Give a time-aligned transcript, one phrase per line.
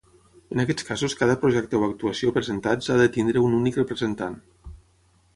[0.53, 4.39] En aquests casos cada projecte o actuació presentats ha de tenir un únic representant.